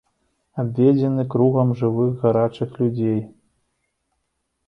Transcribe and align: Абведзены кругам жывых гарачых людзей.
Абведзены 0.61 1.25
кругам 1.33 1.69
жывых 1.83 2.09
гарачых 2.23 2.71
людзей. 2.79 3.19